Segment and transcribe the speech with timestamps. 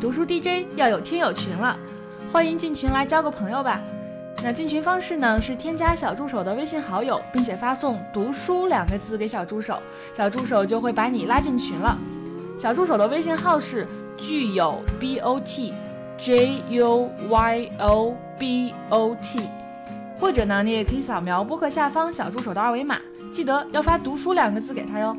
[0.00, 1.76] 读书 DJ 要有听友群了，
[2.32, 3.82] 欢迎进群来交个朋友吧。
[4.44, 9.82] 那进群方式呢是添加小助手的微信好友，并且发送“读书”两个字给小助手，
[10.12, 11.98] 小助手就会把你拉进群了。
[12.56, 13.84] 小助手的微信号是
[14.16, 15.74] 具有 b o t
[16.16, 19.48] j u y o b o t，
[20.20, 23.00] 或者呢，你也可以扫描播客下方小助手的二维码，
[23.32, 25.16] 记得要发“读书”两个字给他哟。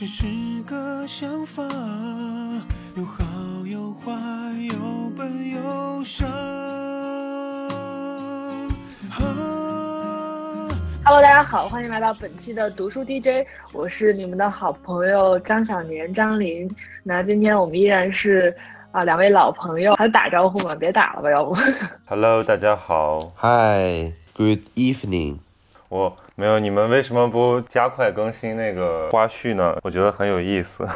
[0.00, 0.24] 只是
[0.62, 1.62] 个想法，
[2.96, 3.22] 有好
[3.66, 4.10] 有坏，
[4.62, 6.24] 有笨有傻。
[9.10, 9.28] 啊
[11.04, 16.66] Hello，大家好，欢迎来到本期的读书 DJ，我是你们的好朋友张小年张琳。
[17.02, 18.56] 那今天我们依然是
[18.92, 20.74] 啊、两位老朋友，还打招呼吗？
[20.76, 21.54] 别打了吧，要不
[22.08, 25.40] Hello，大家好，Hi, good evening。
[25.90, 29.76] 我没有，你们为什么不加快更新那个花絮呢？
[29.82, 30.88] 我觉得很有意思。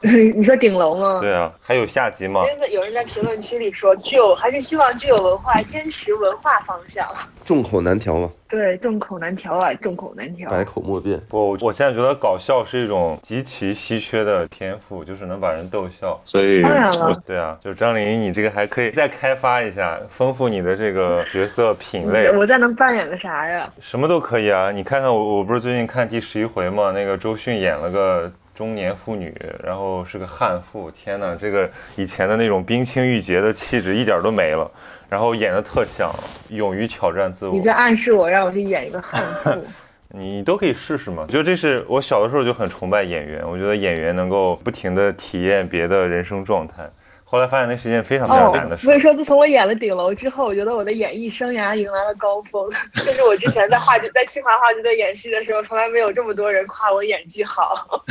[0.34, 1.18] 你说顶楼吗？
[1.20, 2.44] 对啊，还有下集吗？
[2.54, 7.04] 因为有人在评论区里说，具有还是希望具有文化，坚持文化方向。
[7.44, 10.48] 众口难调嘛，对，众口难调啊，众口难调。
[10.50, 11.20] 百口莫辩。
[11.28, 16.20] 不，我现在觉得搞笑是一种极其稀缺的天赋，就是能把人逗笑。
[16.22, 23.68] 所以当然了，对啊，就张琳，你这个还可以再开发一下，丰富你的这个角色品类，我再能扮演个啥呀？
[23.80, 24.70] 什么都可以啊。
[24.70, 28.30] 你看看我，我不是最近看第十一回嘛，那个周迅演了个。
[28.58, 34.68] 中年妇女，然后是个悍妇，天哪，这个以前的那种冰清玉洁的气质一点都没了，
[35.08, 36.12] 然后演的特像，
[36.48, 37.54] 勇于挑战自我。
[37.54, 39.64] 你在暗示我让我去演一个悍妇？
[40.10, 41.22] 你都可以试试嘛。
[41.28, 46.82] 我觉得这是我小的时候就很崇拜演员，我觉得演员能够不停的体验别的人生状态。
[47.30, 48.84] 后来发现那是一件非常非常哦难的，事。
[48.84, 52.66] 所以说，自从我演了顶楼之后，我觉得我的演艺生涯迎来了高峰。
[52.94, 58.02] 这是我之前在话剧在清华话剧队演戏的时候，从来没有这么多人夸我演技好。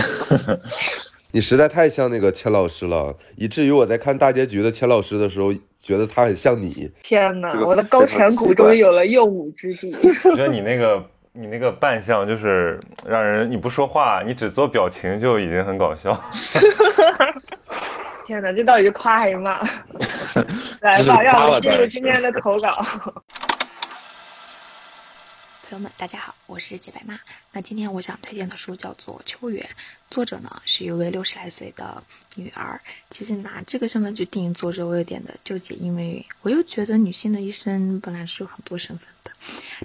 [1.33, 5.51] 你实在太像那个钱老师了，以至于我在看大结局的钱老师的时候，
[5.81, 6.91] 觉得他很像你。
[7.01, 9.95] 天哪这，个我的高颧骨终于有了用武之地。
[10.29, 11.03] 我觉得你那个
[11.33, 16.13] 你那个扮相就是让人你不说话，你只做表情就已经很搞笑。
[18.27, 19.61] 天哪，这到底是夸还是骂？
[20.83, 22.85] 来吧，让我们进入今天的投稿。
[25.69, 27.17] 朋友们，大家好，我是洁白妈。
[27.53, 29.65] 那今天我想推荐的书叫做《秋园》，
[30.09, 32.03] 作者呢是一位六十来岁的
[32.35, 32.77] 女儿。
[33.09, 39.16] 其实拿这个身份去定义作者，我有点的纠结，因为我又觉得女性的一生本来是有很多身份的。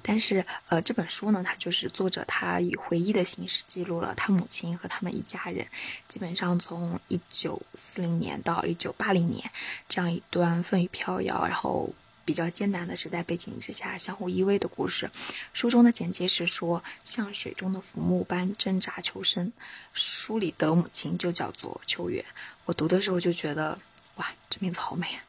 [0.03, 5.67] 但是，呃，这本书呢，它就是作者他以回忆的形式记录了他母亲和他们一家人，
[6.09, 9.51] 基本上从一九四零年到一九八零年
[9.89, 11.93] 这样一段风雨飘摇，然后
[12.25, 15.11] 比较艰难的时代背景之下相互依偎的故事。
[15.53, 19.53] 书中的简介是说，像水中的浮木般挣扎求生。
[19.93, 22.25] 书里的母亲就叫做秋月。
[22.65, 23.79] 我读的时候就觉得，
[24.17, 25.23] 哇，这名字好美啊！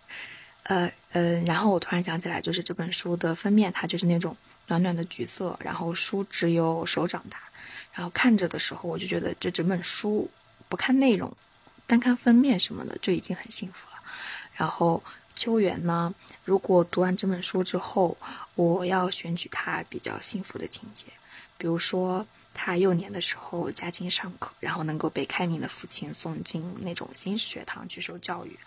[0.63, 4.35] 呃呃，然后我突然想起来，就是这本书的封面，它就是那种
[4.68, 7.38] 暖暖的橘色，然后书只有手掌大，
[7.94, 10.29] 然后看着的时候，我就觉得这整本书
[10.69, 11.31] 不看内容，
[11.85, 14.02] 单看封面什么的就已经很幸福了。
[14.56, 15.03] 然后
[15.35, 16.13] 秋园呢，
[16.46, 18.18] 如果读完这本书之后，
[18.56, 21.07] 我要选取他比较幸福的情节，
[21.57, 28.57] 比如说他幼年的时候家境尚可，然后能够被开明的父亲送进那种新式学堂去受教育，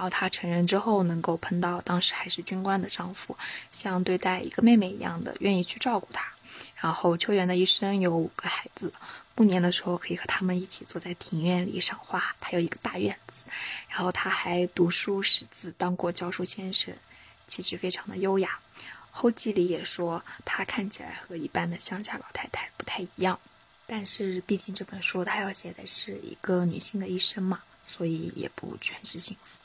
[0.00, 3.36] 然后她成人之后能够碰到当时还是军官的丈夫，
[3.70, 6.24] 像对待一个妹妹一样的愿意去照顾她。
[6.80, 8.90] 然后秋园的一生有五个孩子，
[9.36, 13.42] 暮年的时候可以和他们一起坐在庭院里赏花，他有一个大院子。
[13.90, 16.94] 然后他还读书识字，当过教书先生，
[17.46, 18.58] 气质非常的优雅。
[19.10, 23.38] 后记里也说，她看起来和一般的乡下老太太不太一样，
[23.86, 29.59] 但是毕竟这本书它要写的是一个女性的一生嘛，所以也不全是幸福。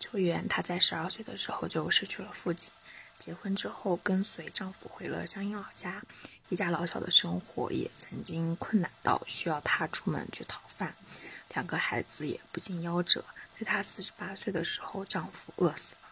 [0.00, 2.70] 秋园她在十二岁的时候就失去了父亲，
[3.18, 6.02] 结婚之后跟随丈夫回了乡音老家，
[6.48, 10.94] 一家老小的生活也曾经困难到需要她出门去讨饭，
[11.54, 13.24] 两个孩子也不幸夭折。
[13.58, 16.08] 在她四十八岁的时候，丈夫饿死了。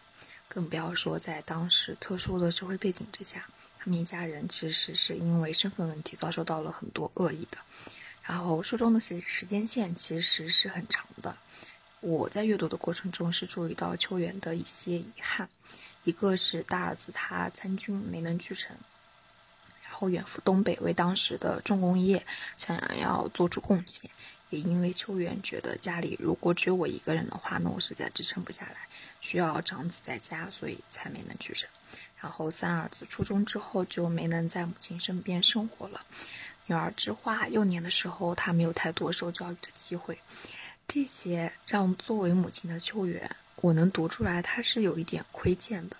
[0.49, 3.45] 更不要说在当时特殊的社会背景之下，
[3.79, 7.57] 他们一家人其实是因为身份问题遭受到了很多恶意的。
[8.23, 11.33] 然后书中的时时间线其实是很长的，
[12.01, 15.49] 我在阅读的过程中是注意到秋园的一些遗憾，
[16.03, 18.75] 一个是大儿子他参军没能去成，
[19.83, 22.23] 然后远赴东北为当时的重工业
[22.55, 24.09] 想要做出贡献。
[24.49, 28.87] 也因为秋元觉得家里如果只有我一个人的话，那我实在支撑不下来，
[29.19, 31.67] 需要长子在家，所以才没能去成。
[32.21, 36.01] 然后三儿子初中之后就没能在母亲身边生活了。
[36.67, 40.17] 女儿之话幼年的时候，她没有太多受教育的机会，
[40.87, 45.97] 这些让作为母亲的秋元，我能读出来，她是有一点亏欠的。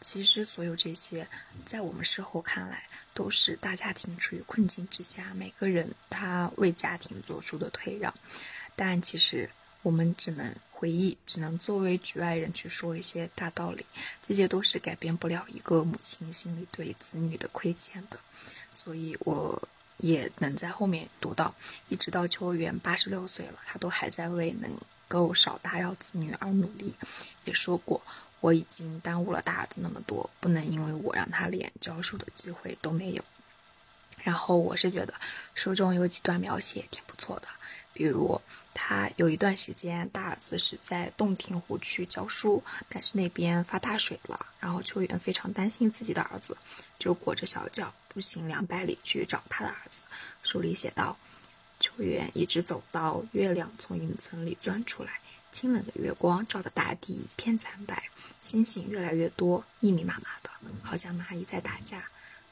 [0.00, 1.26] 其实所有这些，
[1.66, 8.14] 在我们事后看来，都是大家庭处于困境之下，每个人他为家庭做出的退让。
[8.76, 9.50] 但其实
[9.82, 13.84] 我们只能回忆，只能作为局外人去说一些大道理，
[14.26, 18.18] 这些都是改变不了一个母亲心里对子女的亏欠的。
[18.72, 19.68] 所以我
[20.00, 21.54] 也能在后面读到，
[21.88, 24.70] 一直到邱元八十六岁了，他都还在为能
[25.08, 26.94] 够少打扰子女而努力。
[27.44, 28.00] 也说过。
[28.42, 33.22] 我已经耽误了大儿子那么多，不能因为我让他连教书的机会都没有。
[34.22, 35.12] 然后我是觉得
[35.52, 37.48] 书中有几段描写挺不错的，
[37.92, 38.40] 比如
[38.72, 46.56] 他有一段时间大儿子是在洞庭湖去教书，但是那边发大水了，然后秋元非常担心自己的儿子，
[46.98, 50.02] 就裹着小脚步行两百里去找他的儿子。
[50.42, 51.16] 书里写道：
[51.78, 55.20] 秋元一直走到月亮从云层里钻出来，
[55.52, 58.02] 清冷的月光照得大地一片惨白。
[58.42, 60.50] 星星越来越多，密密麻麻的，
[60.82, 62.02] 好像蚂蚁在打架。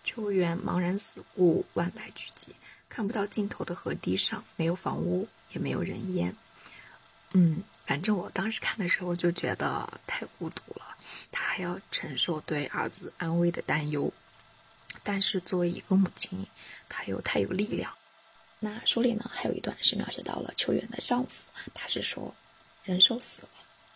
[0.04, 2.48] 秋园茫然四顾，万籁俱寂，
[2.88, 6.34] 看不到尽头的河堤上，没有房屋，也没有人烟。
[7.32, 10.96] 嗯，反正我当时看的时候就觉得太孤独了，
[11.30, 14.12] 他还要承受对儿子安危的担忧。
[15.02, 16.46] 但是作为一个母亲，
[16.88, 17.92] 她又太有力量。
[18.60, 22.34] 那书里呢，还有一段是描写到了秋园的丈夫，他是说，
[22.84, 23.48] 人寿死了，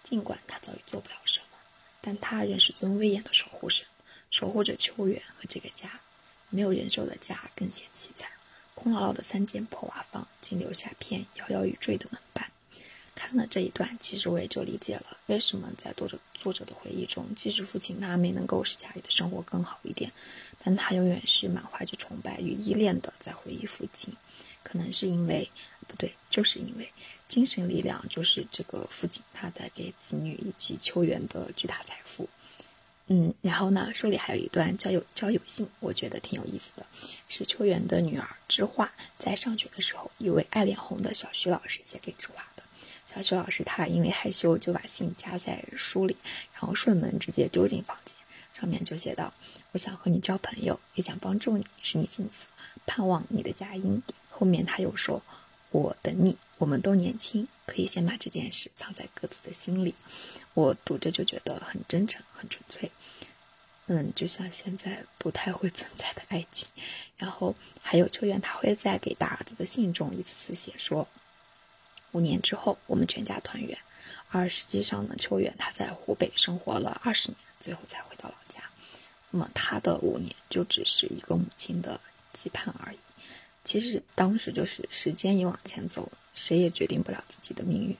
[0.05, 1.47] 尽管他早已做不了什么。
[2.01, 3.87] 但他仍是尊威严的守护神，
[4.31, 5.89] 守护着秋园和这个家。
[6.51, 8.31] 没有人寿的家更显凄惨，
[8.75, 12.51] 空落落的三间破瓦房，仅留下片摇摇欲坠的门板。
[13.15, 20.11] 看了这一段，其实我也就理解了为什么在作者作者的回忆中，即使父亲他没能够使家里的生活更好一点，
[20.65, 24.13] 但他永远是满怀着崇拜与依恋的在回忆父亲。
[24.63, 25.49] 可能是因为，
[25.87, 26.89] 不对，就是因为。
[27.29, 32.29] 精神力量就是这个父亲他带给子女以及秋园的巨大财富。
[33.09, 36.87] 嗯，然后呢，书里还有一段交友交友信，我觉得挺有意思的，
[37.29, 42.63] 是秋园的女儿知画在上学的时候，一位爱脸红的小徐老师写给知画的。
[43.15, 46.17] 小徐老师他因为害羞，就把信夹在书里，
[46.55, 48.15] 然后顺门直接丢进房间，
[48.59, 49.35] 上面就写道
[49.73, 52.47] ：“我想和你交朋友，也想帮助你，使你幸福，
[52.87, 55.23] 盼望你的佳音。”后面他又说。
[55.71, 59.95] 我等你，我们都年轻，可以先把这件事藏在各自的心里。
[60.55, 62.91] 我读着就觉得很真诚，很纯粹。
[63.87, 66.69] 嗯，就像现在不太会存在的爱情。
[67.17, 71.07] 然后还有秋元，他会在给大儿子的信中一次次写说，
[72.13, 73.77] 五年之后我们全家团圆。
[74.31, 78.63] 而实际上呢，秋元他在湖北生活了二十年，最后才回到老家。
[79.31, 82.01] 那么他的五年就只是一个母亲的
[82.33, 82.99] 期盼而已。
[83.65, 87.97] 其实当时就是时间一往前走，谁也决定不了自己的命运。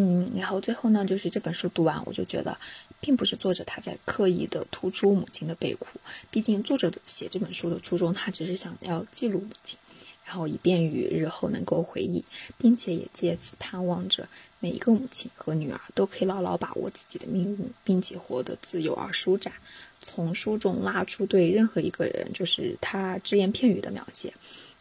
[0.00, 2.56] 嗯，然后最后呢，就是这本书读完，我就觉得，
[3.00, 5.98] 并不是作者他在刻意的突出母亲的悲苦，
[6.30, 9.76] 毕竟作者写这本书的初衷，他只是想要记录母亲，
[10.24, 12.24] 然后以便于日后能够回忆，
[12.56, 14.28] 并且也借此盼望着
[14.60, 19.52] 每一个母亲和女儿都可以牢牢把握自己的命运，并且活得自由而舒展。
[20.00, 24.32] 从书中拉出对任何一个人，就是他只言片语的描写。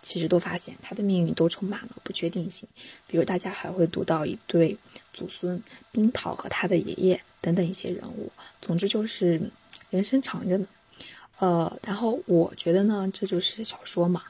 [0.04, 2.70] 其实都发现他的命运都充满了不确定性，
[3.08, 4.78] 比如大家还会读到一对
[5.18, 8.32] 祖孙冰桃和他的爷爷等等一些人物。
[8.62, 9.42] 总之就是
[9.90, 10.68] 人生长着呢，
[11.40, 14.24] 呃，然后我觉得呢，这就是小说嘛，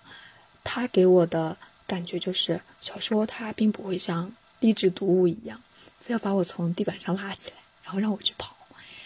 [0.64, 5.62] 他给我的感觉就是小说它并不会像励志读物一样，
[6.00, 8.56] 非要把我从地板上拉起来，然后让我去跑，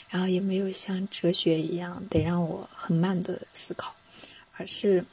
[0.09, 3.95] 然后也没有像哲学一样得让我很慢的思考，
[4.57, 5.03] 而是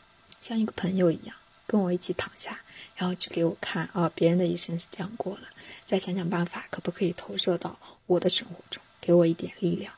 [0.41, 1.35] 像一个朋友一样。
[1.69, 2.59] 跟我一起躺下，
[2.97, 5.43] 然后去给我看啊，别人的一生是这样过了，
[5.87, 9.93] 再想想办法，可不可以投射到我的生活中，给我一点力量。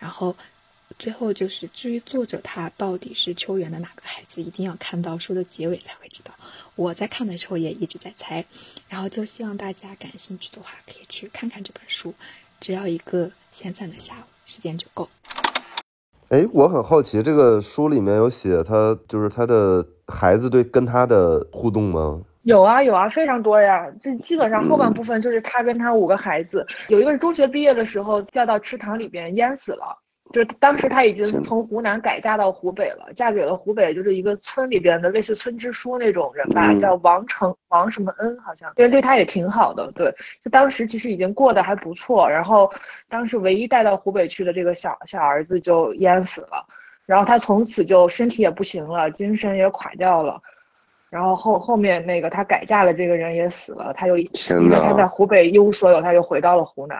[0.00, 0.36] 然后
[0.98, 6.34] 最后就是，至于作者他到底是秋园的哪个孩子，一定要看到书的结尾才会知道。
[6.74, 8.44] 我在看的时候也一直在猜，
[8.88, 12.12] 然后就希望大家感兴趣的话，可以去看看这本书，
[12.60, 15.08] 只要一个闲散的下午，时间就够。
[16.28, 22.20] 哎，我很好奇，这个书里面有写他，就是他的孩子对跟他的互动吗？
[22.42, 23.78] 有啊，有啊，非常多呀。
[24.02, 29.96] 这基本上后半部分就是他跟他五个孩子，有一个是中学毕业的时候掉到池塘里边淹死了，
[30.32, 36.80] 就是当时他已经从湖南改嫁到湖北了，嫁给了湖北就是一个村里边的类似村支书那种人吧，嗯。
[36.80, 40.12] 叫王成王什么恩好像，对，对他也挺好的，对，
[40.44, 42.68] 就当时其实已经过得还不错，然后
[43.08, 46.66] 当时唯一带到湖北去的这个小小儿子就淹死了，
[47.06, 50.40] 然后他从此就身体也不行了，精神也垮掉了。
[51.10, 56.98] 然后后后面那个他改嫁了这个人也死了，他又天因为他在湖北一无所有，他又回到了湖南。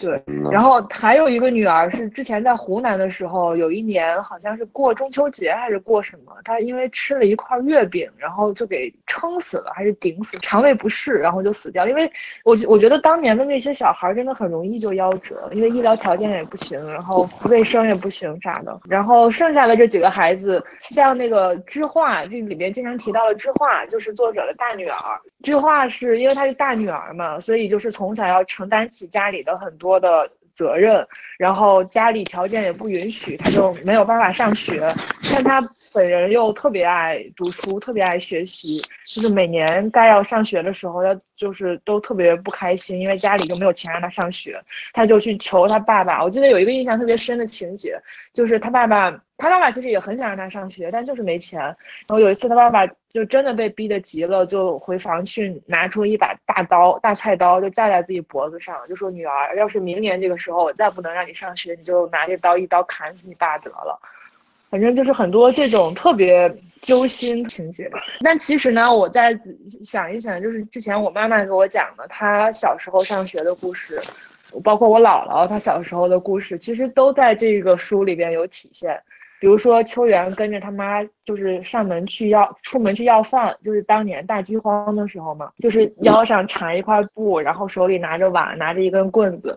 [0.00, 11.86] 对，然后还有一个女儿是之前在湖南的时候，有一年好像是过中秋节还是过什么，她因为吃了一块月饼，然后就给撑死了，还是顶死，肠胃不适，然后就死掉。
[11.86, 12.10] 因为
[12.44, 18.80] 我我觉得当年的那些小孩真的很容易就夭折，因为医疗条件也不行，然后卫生也不行啥的。
[18.88, 25.20] 然后剩下的这几个孩子，像那个知画，这里面经常提到了知画，就是作者的大女儿。
[25.42, 31.06] 句话是因为她是大女儿嘛，所以就是从小要承担起家里的很多的责任，
[31.38, 34.92] 然后家里条件也不允许，她就没有办法上学。
[35.32, 35.60] 但她
[35.98, 44.62] 本人又特别爱读书，特别爱学习，就是每年该要上学的时候，她就是都特别不开心，因为家里就没有钱让他上学，
[44.92, 46.22] 他就去求他爸爸。
[46.22, 48.00] 我记得有一个印象特别深的情节，
[48.32, 51.60] 就是他爸爸，他爸爸其实也很想让他上学，但就是没钱。
[51.60, 51.76] 然
[52.10, 64.00] 后有一次，他爸爸就真的被逼得急了，就回房去拿出一把大刀、大菜刀，就架在自己脖子上，就说：“女儿，要是明年这个时候我再不能让你上学，你就拿这刀一刀砍死你爸得了。”
[64.70, 67.90] 反正就是很多这种特别揪心情节。
[68.20, 69.38] 但其实呢，我再
[69.84, 74.00] 想一想，就是之前我妈妈给我讲的，她小时候上学的故事，
[74.62, 79.00] 包括我姥姥她小时候的故事，其实都在这个书里边有体现。
[79.40, 89.56] 比如说秋元跟着他妈，就是上门去要出门去要饭，就是当年大饥荒的时候嘛，就是腰上缠一块布，然后手里拿着碗，拿着一根棍子，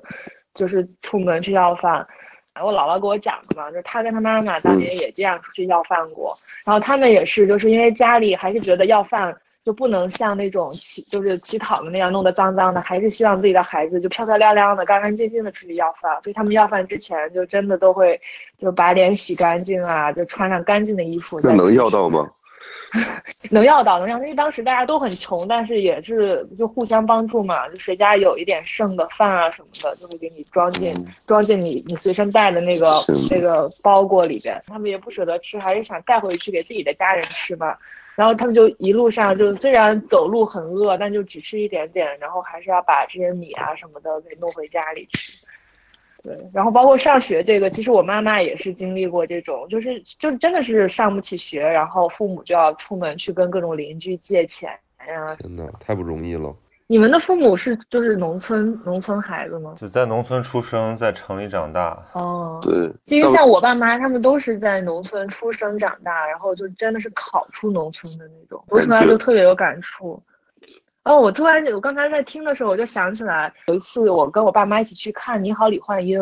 [0.53, 2.06] 就是出门去要饭。
[2.55, 6.34] 我姥姥给我讲的嘛，就是她跟她妈妈当年也这样出去要饭过，
[6.65, 18.20] 然后他们也是，就是因为家里还是觉得要饭就不能像那种乞就是乞讨的那样弄得脏脏的，还是希望自己的孩子就漂漂亮亮的、干干净净的出去要饭，所以他们要饭之前就真的都会
[18.60, 21.39] 就把脸洗干净啊，就穿上干净的衣服。
[21.44, 22.27] 那能要到吗？
[23.51, 30.94] 能要到，能要，因为当时大家都很穷，但是也是就互相帮助嘛，就谁家有一点剩的饭啊什么的，就会给你装进
[31.25, 32.88] 装进你你随身带的那个
[33.30, 34.62] 那个包裹里边。
[34.68, 37.77] 他们也不舍得吃，还是想带回去给自己的家人吃嘛。
[38.15, 45.39] 然后他们就一路上就虽然走路很饿，但就只吃一点点，然后还是要把这些米啊什么的给弄回家里去。
[46.24, 54.70] 对，然后包括上学这个，其实我妈妈也是经历过这种，就是就真的是上不起学，然后父母就要出门去跟各种邻居借钱
[55.08, 55.36] 呀。
[55.39, 56.56] 真的，太不容易了。
[56.92, 59.76] 你们的父母是就是农村农村孩子吗？
[59.78, 61.98] 就在农村出生，在城里长大。
[62.12, 70.22] 哦，对，其实像我爸妈，他们都是在农村出生长大，然后就真的是考出农村的那种，我出来就特别有感触。
[71.04, 76.22] 哦，我突然我刚才在听的时候，我就想起来有一次我跟我爸妈一起去看《你好，李焕英》，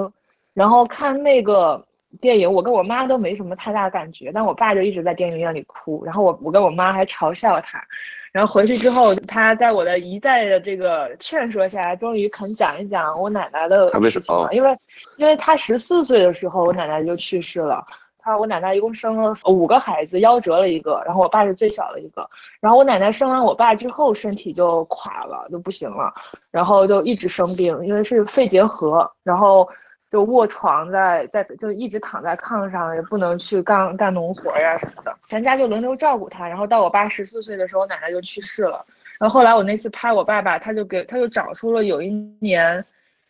[0.53, 1.83] 然后看那个
[2.21, 7.83] 电影，我跟我妈都没什么太大感觉，但我爸就一直在电影院里哭，然后我我跟我妈还嘲笑他，
[8.31, 14.77] 然后回去之后，他在我的一再的这个劝说下，终于肯讲一讲我奶奶的他为事情了，什么因为
[15.17, 17.85] 因为他十四岁的时候，我奶奶就去世了。
[18.21, 22.29] 他我奶奶一共生了五个孩子，夭折了一个，然后我爸是最小的一个。
[22.59, 26.13] 然后我奶奶生完我爸之后，身体就垮了，就不行了，
[26.51, 29.67] 然后就一直生病，因为是肺结核，然后
[30.09, 36.47] 就卧床在在就一直躺在炕上，也不能去干干农活呀什么的，全家就轮流照顾他。
[36.47, 38.85] 然后到我爸十四岁的时候，我奶奶就去世了。
[39.19, 42.83] 然后后来我那次拍我爸爸，他就给他就找出了有一年。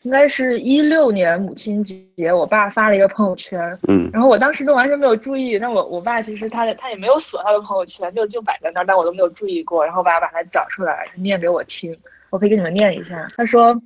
[0.04, 5.58] 应该是一六年母亲节，我爸发了一个朋友圈，嗯，然后我当时都完全没有注意。
[5.58, 9.84] 那我我爸其实他他也没有锁他的朋友圈，就就摆在那儿，但我都没有注意过。
[9.84, 11.94] 然后我爸把它找出来念给我听，
[12.30, 13.28] 我可以给你们念一下。
[13.36, 13.78] 他说：“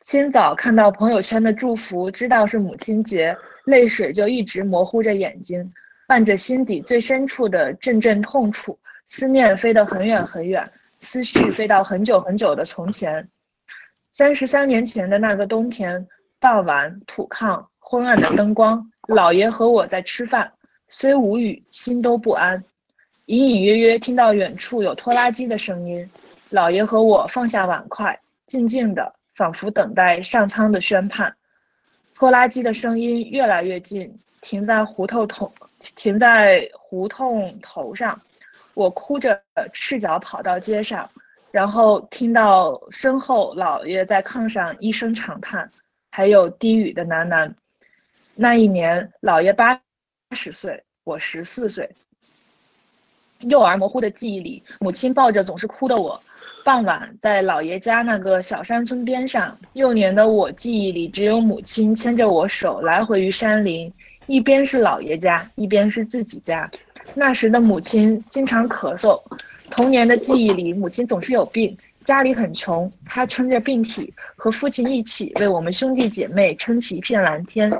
[0.00, 5.70] 清早看到朋友圈的祝福，知道是母亲节，泪水就一直模糊着眼睛，
[6.06, 8.78] 伴着心底最深处的阵阵痛楚，
[9.08, 10.66] 思念飞得很远很远，
[11.00, 13.28] 思绪飞到很久很久的从前。”
[14.10, 16.04] 三十三年前的那个冬天，
[16.40, 20.50] 傍晚土炕，昏暗的灯光，姥爷和我在吃饭，
[20.88, 22.62] 虽无语，心都不安。
[23.26, 26.08] 隐隐约约听到远处有拖拉机的声音，
[26.50, 31.34] 姥爷和我放下碗筷，静静的，仿佛等待上苍的宣判。
[32.14, 35.52] 拖拉机的声音越来越近，停在胡同头，
[35.96, 38.20] 停在胡同头上。
[38.74, 39.40] 我哭着
[39.72, 41.08] 赤脚跑到街上。
[41.52, 45.68] 然后听到身后老爷在炕上一声长叹，
[46.12, 47.52] 还有低语的喃喃
[48.36, 49.76] ：“那一年，老爷八
[50.30, 51.90] 十岁，我十四岁。
[53.40, 56.22] 幼儿模糊的记忆里，母亲抱着总是哭的我。
[56.64, 63.92] 傍晚，在姥爷家那个小山村边上，幼年的我记忆里只有母亲牵着我手来回于山林，
[64.26, 66.70] 一边是姥爷家，一边是自己家。
[67.14, 69.20] 那时的母亲经常咳嗽。
[69.70, 77.70] 童年的记忆里，母亲总是有病，家里很穷，她撑着病体，和父亲一起为我们兄弟姐妹撑起一片蓝天，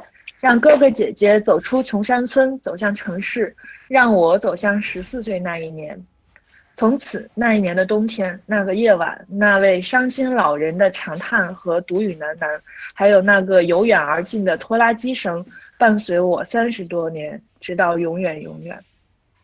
[0.41, 3.55] 让哥哥姐姐走出穷山村，走向城市。
[3.89, 6.01] 让我走向十四岁那一年，
[6.77, 12.59] 从此那一年的冬天，那个夜晚，那位伤心老人的长叹和独语喃喃，
[12.95, 15.45] 还有那个由远而近的拖拉机声，
[15.79, 18.79] 伴随我三十多年，直到永远永远。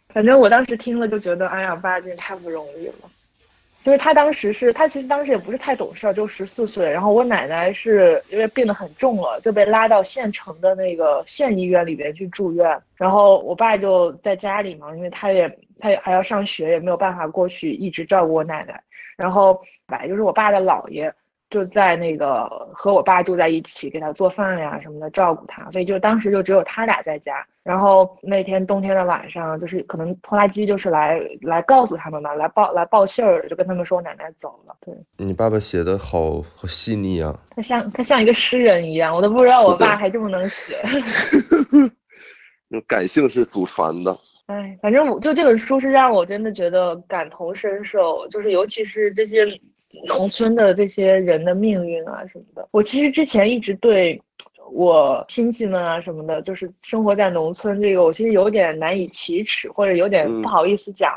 [0.09, 2.95] 反正我当时听了就觉得，哎呀，爸真是太不容易了。
[3.85, 6.91] 就是他当时是他其实当时也不是太懂事儿，就十四岁。
[6.91, 12.77] 然后我奶奶是因为病得很重了，就被拉到县城的那个县医院里边去住院。
[12.97, 15.47] 然后我爸就在家里嘛，因为他也
[15.79, 18.83] 他也还要上学，也没有办法过去一直照顾我奶奶。
[19.17, 21.13] 然后来就是我爸的姥爷。
[21.49, 27.35] 就在那个和我爸住在一起，给他做饭呀什么的，照顾他，所以就当时就只有他俩在家。
[27.63, 34.77] 然后那天冬天的晚上，就是可能拖拉机就是来来告诉他们嘛，来报来报信儿，就跟他们说我奶奶走了。
[34.85, 40.83] 对你爸爸写的好好细腻啊，他像他像一个诗人一样，我都不知道我爸还这么能写。
[42.89, 44.19] 感性是祖传的。
[44.47, 49.47] 哎，反正我就这本书是让我真的觉得感同身受，就是尤其是这些。
[50.05, 54.21] 农村的这些人的命运啊什么的，我其实之前一直对
[54.71, 61.11] 我亲戚们啊什么的，就是生活在农村这个，我其实有点难以启齿，或者有点不好意思讲。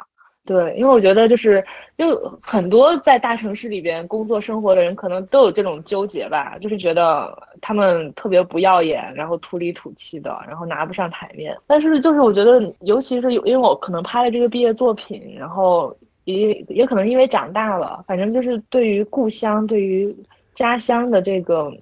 [0.50, 1.64] 对，因为我觉得就是
[1.96, 11.56] 就很多在大城市里边工作生活的人，可能都有这种纠结吧，就是觉得他们特别不耀眼，然后土里土气的，然后拿不上台面。
[11.68, 15.96] 但是就是我觉得，尤其是有，因为我可能拍了这个毕业作品，然后。
[16.26, 20.16] 也也可能因为长大了，反正就是对于故乡、对于
[20.54, 21.74] 家乡的这个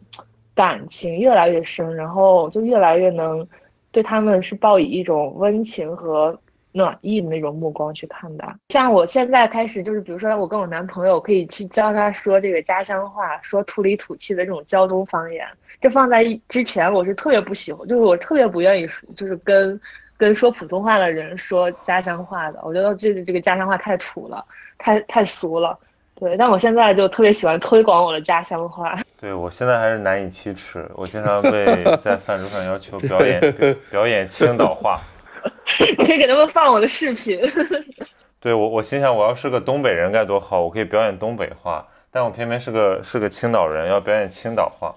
[0.55, 3.45] 感情越来越深，然后就越来越能
[3.91, 6.39] 对他们是抱以一种温情和
[6.77, 8.47] 暖意的那种目光去看待。
[8.69, 15.45] 像我现在开始，就是比如说我跟我男朋友可以去教他说这个家乡话，说土里土气的这种胶东方言。
[15.81, 19.79] 这放在之前，我是特别不喜欢，就是我特别不愿意，就是跟。
[20.19, 24.43] 跟说普通话的人说家乡话的，我觉得这个这个家乡话太土了，
[24.79, 25.77] 太太俗了。
[26.15, 28.97] 对，但我现在就特别喜欢推广我的家乡话。
[29.21, 33.39] 对我现在还是难以启齿，我经常被在饭桌上要求表演
[33.91, 34.99] 表演青岛话。
[35.97, 37.39] 你可以给他们放我的视频。
[38.39, 44.93] 对我，我心想我要是个东北人该多好，我可以表演东北话，但我偏偏是个是个青岛人，要表演青岛话。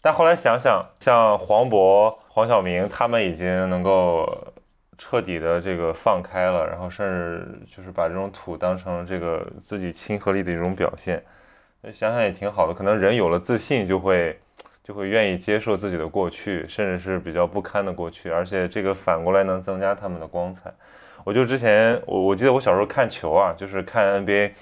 [0.00, 4.52] 但后来想想，像黄渤、黄晓明他们已经能够
[4.96, 11.22] 彻底的这个放开了，然后甚至就是把这种土当成这个自己亲和力的一种表现。
[11.92, 14.38] 想想也挺好的，可能人有了自信，就会
[14.88, 20.72] 就会愿意接受自己的过去，甚至是比较不堪的过去，而且这个反过来能增加他们的光彩。
[21.24, 24.52] 我就之前我我记得我小时候看球啊，就是看 NBA，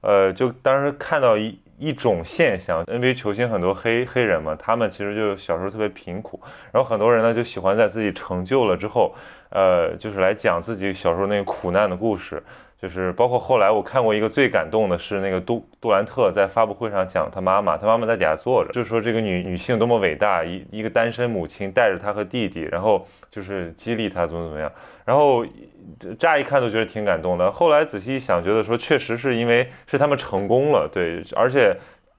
[0.00, 1.60] 呃，就当时看到一。
[1.78, 6.40] 一种现象，NBA 球星很多黑黑人嘛，他们其实就小时候特别贫苦，
[6.72, 9.14] 然后很多人呢就喜欢在自己成就了之后，
[9.50, 12.42] 呃，就是来讲自己小时候那个苦难的故事，
[12.80, 24.70] 就是包括后来我看过一个最感动的是那个杜杜兰特在发布会上讲他妈妈，他妈妈在底下坐着，就是说这个女女性多么伟大，一一个单身母亲带着她和弟弟，然后就是激励她怎么怎么样，
[25.04, 25.44] 然后。
[26.18, 31.74] 乍一看都觉得挺感动的，后来仔细一想，觉得说确实是因为是他们成功了，对，而且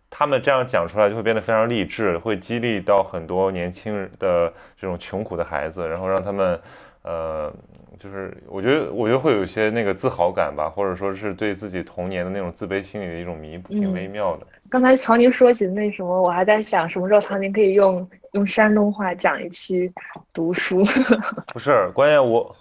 [0.10, 6.60] 他们这样讲出来就会变得非常励志，会激励到很多年轻人的这种穷苦的孩子，然后让他们，
[7.04, 7.54] 呃，
[8.00, 14.48] 就是我觉得我觉得会有一些那个自豪感吧，或者说是对自己童年的那种自卑心理的一种弥补，挺微妙的。
[14.70, 19.92] 刚才曹宁说起那什么，我还在想什么时候曹宁可以用用山东话讲一期
[20.34, 20.84] 读书。
[21.54, 22.56] 不是，关键我。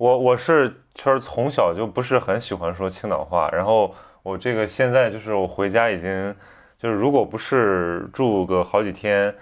[0.00, 6.34] 我我是确实从小就不是很喜欢说青岛话，然后我这个现在就是我回家已经
[6.80, 9.34] 就是如果不是住个好几天，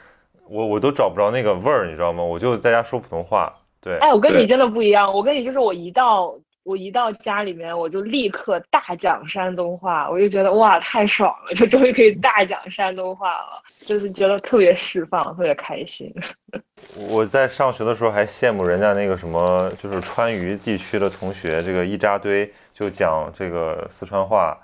[0.49, 2.23] 我我都找不着那个味儿，你知道吗？
[2.23, 3.55] 我就在家说普通话。
[3.81, 6.35] 对，哎，我跟你真的不一样，我跟你就是我一到。
[6.65, 16.15] 我一到家里面，我就立刻大讲山东话，我就觉得哇，太爽了，就终于可以大讲山东话了，就是觉得特别释放，特别开心。
[17.09, 24.55] 我在上学的时候还羡慕人家那个什么，就是川渝地区的同学，这个一扎堆就讲这个四川话，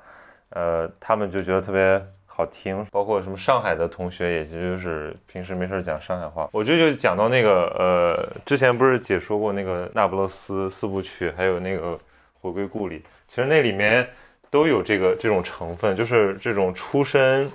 [0.50, 2.06] 呃，他们就觉得特别。
[2.36, 6.48] 好听，包括什么上海的同学，也就是平时没事讲上海话。
[6.50, 11.96] 我这就讲到那个呃，之前不是解说过那个那不勒斯四部曲，还有那个
[12.40, 14.04] 回归故里，其实那里面
[14.50, 17.48] 都有这个这种成分，就是这种出身。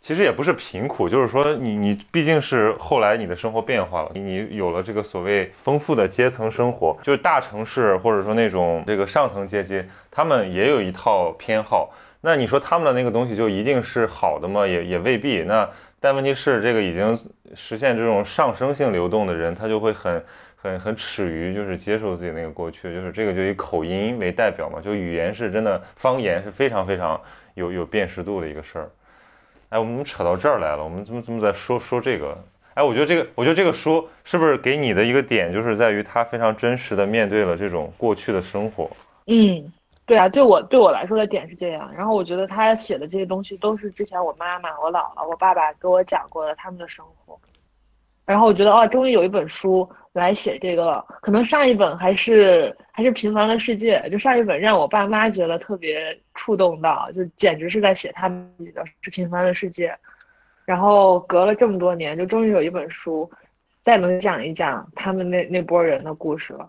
[0.00, 11.92] 其实也不是贫苦，就是说你你毕竟是后来你的生活变化了，你有了这个所谓丰富的阶层生活，就是大城市或者说那种这个上层阶级，他们也有一套偏好。
[12.24, 14.66] 那你说他们的那个东西就一定是好的吗？
[14.66, 15.42] 也也未必。
[15.42, 15.68] 那
[16.00, 17.18] 但问题是，这个已经
[17.54, 20.24] 实现这种上升性流动的人，他就会很
[20.56, 27.20] 很很耻于就是接受自己那个过去，就是这个就以口音为代表嘛，就语言是真的方言是非常非常
[27.54, 28.90] 有有辨识度的一个事儿。
[29.70, 30.84] 哎，我们怎么扯到这儿来了？
[30.84, 32.36] 我们怎么怎么在说说这个？
[32.74, 38.90] 哎，我觉得这个，我觉得这个书是不是给你的一个点，就是在于他非常真实的面对了这种过去的生活。
[39.26, 39.70] 嗯，
[40.12, 41.90] 对啊，对我对我来说的点是这样。
[41.96, 47.40] 然后我觉得他写的这些东西都是之前我妈妈、我姥姥、我爸爸给我讲过的他们的生活。
[48.26, 51.02] 然后我觉得哦，终于有一本书来写这个了。
[51.22, 59.88] 可能上一本还是还是《平凡的世界》，就上一本让我爸妈觉得特别触动到，就简直是在写他们的是《平凡的世界》。
[60.66, 63.30] 然后隔了这么多年，就终于有一本书，
[63.82, 66.68] 再能讲一讲他们那那波人的故事了。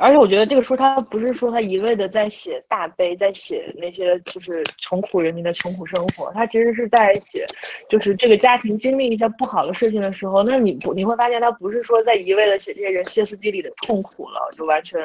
[0.00, 7.46] 而且我觉得这个书，它不是说他一味的在写大悲，在写那些就是穷苦人民的穷苦生活，他其实是在写，
[7.88, 15.00] 就是这个家庭经历一些不好的事情的时候，那你不你会发现他不是说在一味的写这些人歇斯底里的痛苦了，就完全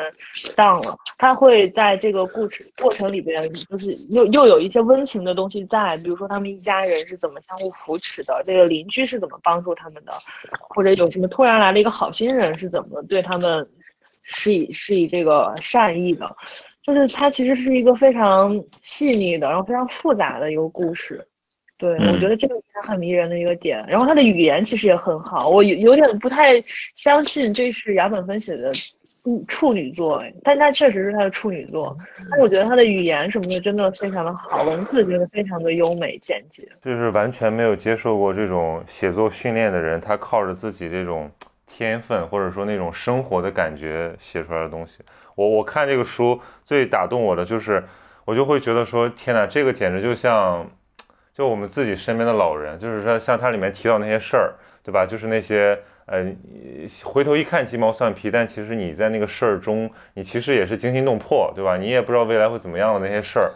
[0.56, 3.38] 当了，他会在这个故事过程里边，
[3.69, 10.12] 就是又又有一些温情的东西在，比如说他们一家人是怎么相互扶持的，这个邻居是怎么帮助他们的，
[10.60, 13.63] 或者有什么突然来了一个好心人是怎么对他们。
[14.31, 16.35] 是以是以这个善意的，
[16.83, 21.25] 就是它其实是一个非常细腻的，然后非常复杂的一个故事。
[21.77, 23.83] 对我觉得这个是它很迷人的一个点。
[23.87, 26.63] 然后他的语言其实也很好，我有有点不太
[26.95, 28.71] 相信这是雅本芬写的
[29.47, 31.97] 处女作，但他确实是他的处女作。
[32.29, 36.67] 但我觉得他的语言什么的真的非常的好，文字真的非常的优美简洁。
[36.81, 41.31] 就是完全没有接受过这种写作训练的人，他靠着自己这种。
[41.87, 44.99] 天分或者说那种生活的感觉写出来的东西，
[45.35, 47.81] 我我看这个书最打动我的就是，
[48.25, 50.69] 我就会觉得说，天哪，这个简直就像，
[51.33, 55.05] 就我们自己身边的老人，就是说像它里面提到那些事儿，对吧？
[55.05, 56.25] 就是那些呃，
[57.05, 61.77] 回头一看鸡毛蒜皮，但其实你在那个事儿中，你其实也是惊心动魄，对吧？
[61.77, 63.53] 你也不知道未来会怎么样的那些事儿。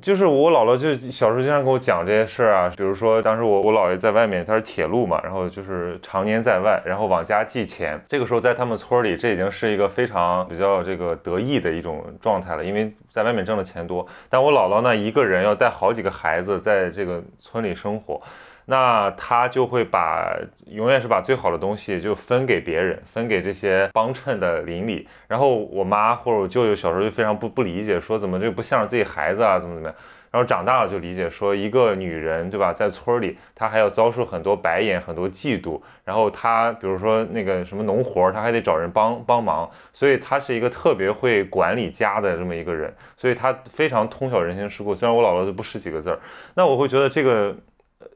[0.00, 8.00] 就是我姥姥就小时候经常跟我讲这些事儿啊，比如说当时我我姥爷在外面，他是铁路嘛，然后就是常年在外，然后往家寄钱。
[8.08, 14.06] 这个时候在他们村里，这已经是一个非常比较这个得意的一种状态了，因为在外面挣的钱多。
[14.30, 18.20] 但我姥姥呢，一个人要带好几个孩子在这个村里生活。
[18.66, 25.08] 那他就会把永远是把最好的东西就分给别人，分给这些帮衬的邻里。
[25.26, 29.96] 然后我妈或者我舅舅小时候就非常不不理解，说怎么这不像是自己孩子啊，怎么怎么样。
[30.30, 35.78] 然后长大了就理解，说一个女人对吧，在村里她还要遭受很多白眼，很多嫉妒。
[36.04, 44.94] 然后她比如说那个什么农活，她还得找人帮帮忙，所以她是一个特别会管理家的这么一个人，所以她非常通晓人情世故。
[44.94, 46.18] 虽然我姥姥就不识几个字儿，
[46.54, 47.54] 那我会觉得这个。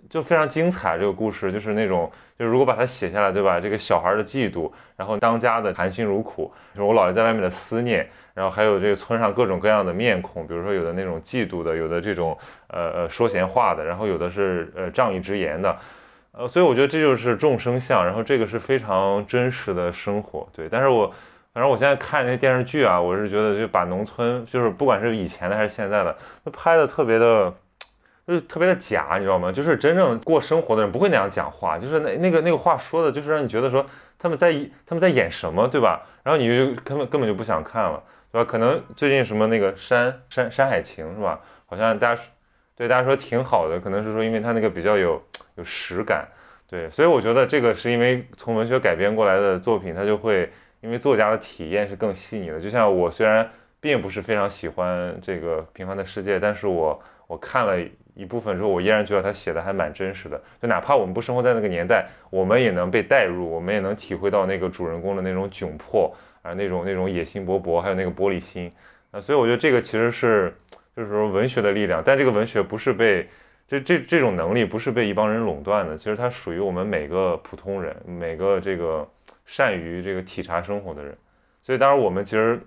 [0.08, 3.58] 就非常精彩，这个故事就是那种，就如果把它写下来，对吧？
[3.60, 12.36] 这个小孩的嫉妒，然后当家的含辛茹苦，就是我姥爷在外面的思念，然后还有这个村上各种各样的面孔，比如说有的那种嫉妒的，有的这种
[12.68, 15.76] 呃呃说闲话的，然后有的是呃仗义直言的，
[16.32, 20.68] 呃，所以我觉得这就是众生相，然后这个是非常真实的生活，对。
[20.68, 21.12] 但是我
[21.52, 27.52] 反正我现在看那些电视剧啊，我是觉得就把农村，就是不管是以前的还是现在的，都拍的特别的。
[28.26, 29.52] 就是特别的假，你知道吗？
[29.52, 33.86] 就是真正过生活的人不会那样讲话，就是那那个那个话说的，就是让你觉得说
[34.18, 34.52] 他们在
[34.84, 36.04] 他们在演什么，对吧？
[36.24, 38.50] 然后你就根本根本就不想看了，对吧？
[38.50, 41.40] 可能最近什么那个山山山海情是吧？
[41.66, 42.22] 好像大家
[42.74, 45.22] 对大家说挺好的，可能是说因为它那个比较有
[45.54, 46.26] 有实感，
[46.68, 52.60] 对，所以我觉得这个是因为从文学改编过来的作品，它就会因为作家的体验是更细腻的。
[52.60, 53.48] 就像我虽然
[53.80, 57.78] 并不是非常喜欢这个平凡的世界，但是我我看了。
[58.16, 60.40] 一部分之后，我依然觉得他写的还蛮真实的。
[60.60, 68.72] 就哪怕我们不生活在那个年代，我们也能被带入，我们也能体会到那个主人公的那种窘迫啊，那种那种野心勃勃，还有那个玻璃心
[69.10, 69.20] 啊。
[69.20, 70.56] 所以我觉得这个其实是
[70.96, 73.28] 就是说文学的力量，但这个文学不是被
[73.68, 79.06] 这这这种能力不是被一帮人垄断的，其实它属于我们每个普通人，每个这个
[79.44, 81.14] 善于这个体察生活的人。
[81.62, 82.58] 所以当然我们其实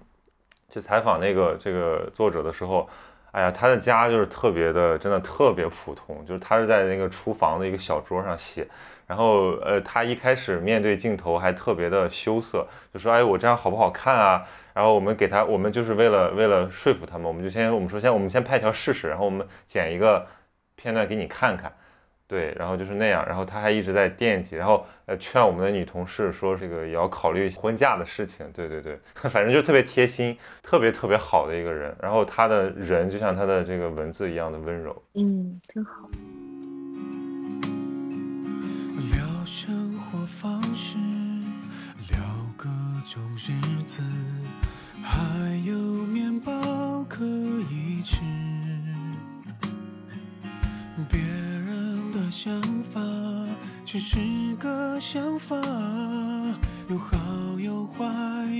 [0.71, 2.87] 去采访那个这个作者的时候。
[3.31, 8.67] 哎呀，他的家就是特别的，真的特别普通，就是他是在那个厨房的一个小桌上写，
[9.05, 14.45] 然后呃，他一开始面对镜头还特别的羞涩，就说哎，我这样好不好看啊？
[14.73, 20.25] 然后我们给他，我们就是为了为了说服他们，我们就先我们说先我们先拍一条试试，然后我们剪一个
[20.75, 21.71] 片段给你看看。
[22.29, 28.45] 对，然后就是那样，然后他还一直在惦记，然后呃劝我们的女同事说这个也要考虑婚嫁的事情。
[28.53, 31.95] 对对对， 反正就特别贴心，特别特别好的一个人。
[31.99, 35.03] 然后他的人就像他的这个文字一样的温柔。
[35.15, 36.07] 嗯，真好。
[39.11, 40.97] 聊生活方式，
[42.11, 42.19] 聊
[42.55, 42.69] 各
[43.07, 44.03] 种日子，
[45.01, 45.17] 还
[45.65, 48.38] 有面包可以吃。
[52.41, 53.01] 想法
[53.85, 54.17] 只是
[54.61, 55.57] 个想法，
[56.87, 57.17] 有好
[57.59, 58.05] 有坏，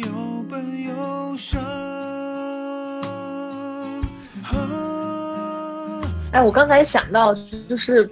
[0.04, 1.58] 有笨有傻。
[4.44, 4.52] 啊
[6.34, 7.34] 哎，我刚才想到，
[7.70, 8.12] 就是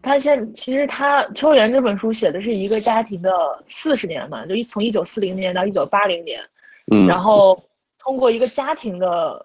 [0.00, 3.32] 他现其实他《秋园》这本书写的是一个家庭的
[3.68, 6.40] 四十年嘛，就一从一九四零年到一九八零年，
[6.92, 7.56] 嗯然后
[7.98, 9.44] 通过一个家庭的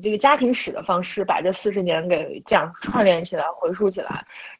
[0.00, 4.08] 这个家庭史的方式，把这四十年给讲串联起来、回溯起来。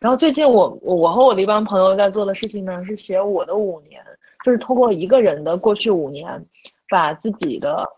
[0.00, 4.02] 然后最近我我我和我的一帮朋友在做的事情呢，是写我的五年，
[4.44, 6.44] 就是通过一个人的过去五年，
[6.90, 7.88] 把自己的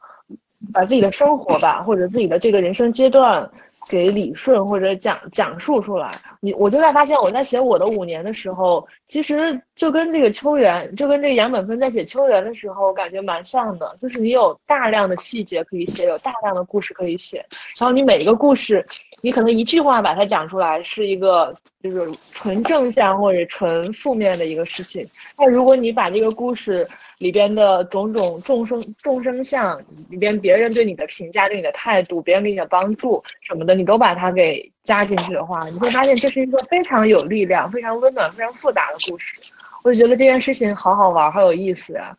[0.72, 3.50] 把自己的生活吧，或者自己的这个人生阶段
[3.90, 6.10] 给理顺或者讲讲述出来。
[6.40, 17.44] 你我就在发现，我在写我的五年的时候，其实就跟这个秋园，就跟这个杨本芬在写秋园的时候感觉蛮像的，就是你有大量的细节可以写，有大量的故事可以写，
[17.78, 18.84] 然后你每一个故事，
[19.22, 26.86] 你可能一句话把它讲出来是一个就是纯正向或者纯负面的一个事情，那如果你把这个故事
[27.18, 39.36] 里边的种种众生众生相里边别人对你的评价、对你的态度、别人给你的帮助什么的，你都把它给加进去的话，你会发现这是一个非常有力量、非常温暖、非常复杂的故事。
[39.82, 42.16] 我就觉得这件事情好好玩，好有意思呀、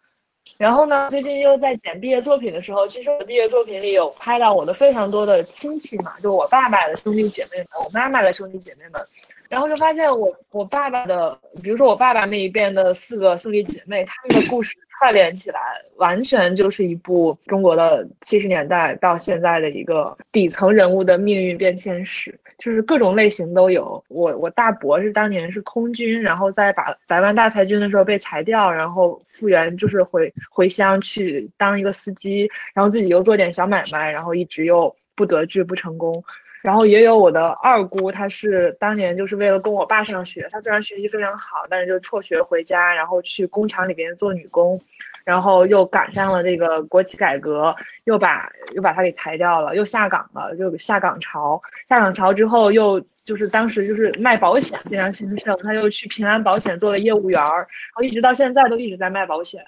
[0.58, 9.02] 然后呢，最近又在剪毕业作品的时候，其实我的毕业作品里有拍到我的非常多的亲戚嘛，就我爸爸的兄弟姐妹们，我妈妈的兄弟姐妹们，
[9.50, 15.60] 然后就发现我我爸爸的，比如说我爸爸那一边的四个兄弟姐妹，他们的故事串联起来，
[15.98, 24.04] 完全就是一部中国的七十年代到现在的一个底层人物的命运变迁史，就是各种类型都有。
[24.08, 36.24] 我我大伯是当年是空军，然后在把百万大裁军的时候被裁掉，然后复员就是回回乡去当一个司机，然后自己又做点小买卖，然后一直又不得志不成功。
[36.66, 44.82] 然后也有我的二姑，她是当年就是为了供我爸上学，她虽然学习非常好，但是就辍学回家，然后去工厂里边做女工，
[45.24, 47.76] 然后又赶上了这个国企改革，
[48.06, 51.62] 又把又把她给裁掉了，又下岗了，就下岗潮。
[51.88, 59.64] 下岗潮之后，又就是当时就是卖保险非常兴盛，她又去平安保险做了业务员儿，然后一直到现在都一直在卖保险。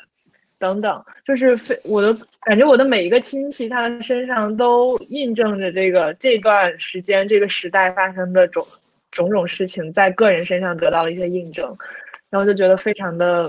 [0.60, 2.10] 等等，就是非我的
[2.46, 8.66] 感觉，我的每一个亲戚，他的身上都印证着这个这段时间、这个时代发生的种
[9.12, 11.68] 种种事情，在个人身上得到了一些印证，
[12.32, 13.46] 然后就觉得非常的